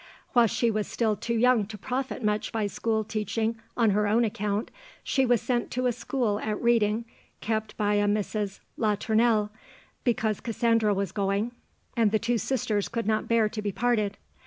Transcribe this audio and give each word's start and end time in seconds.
While 0.33 0.47
she 0.47 0.71
was 0.71 0.87
still 0.87 1.15
too 1.15 1.35
young 1.35 1.67
to 1.67 1.77
profit 1.77 2.23
much 2.23 2.51
by 2.51 2.65
school 2.65 3.03
teaching 3.03 3.57
on 3.77 3.91
her 3.91 4.07
own 4.07 4.23
account, 4.25 4.71
she 5.03 5.27
was 5.27 5.43
sent 5.43 5.69
to 5.73 5.85
a 5.85 5.91
school 5.91 6.39
at 6.39 6.59
Reading 6.59 7.05
kept 7.39 7.77
by 7.77 7.93
a 7.93 8.07
Mrs. 8.07 8.61
Latournelle, 8.79 9.51
because 10.03 10.39
Cassandra 10.39 10.95
was 10.95 11.11
going, 11.11 11.51
and 11.95 12.09
the 12.11 12.17
two 12.17 12.39
sisters 12.39 12.89
could 12.89 13.05
not 13.05 13.27
bear 13.27 13.47
to 13.49 13.61
be 13.61 13.71
parted. 13.71 14.17